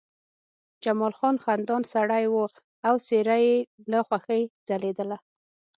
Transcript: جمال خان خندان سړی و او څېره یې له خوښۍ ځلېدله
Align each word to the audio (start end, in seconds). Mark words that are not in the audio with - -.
جمال 0.83 1.13
خان 1.19 1.35
خندان 1.43 1.81
سړی 1.93 2.23
و 2.29 2.35
او 2.87 2.95
څېره 3.05 3.37
یې 3.47 3.55
له 3.91 3.99
خوښۍ 4.07 4.41
ځلېدله 4.67 5.17